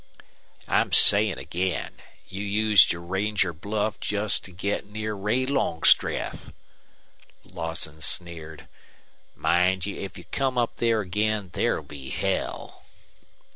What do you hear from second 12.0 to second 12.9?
hell."